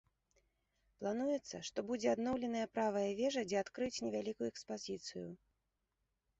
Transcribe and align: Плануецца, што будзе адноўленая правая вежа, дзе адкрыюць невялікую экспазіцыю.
Плануецца, 1.01 1.57
што 1.69 1.79
будзе 1.91 2.09
адноўленая 2.15 2.65
правая 2.79 3.05
вежа, 3.21 3.45
дзе 3.53 3.63
адкрыюць 3.63 4.03
невялікую 4.09 4.47
экспазіцыю. 4.53 5.27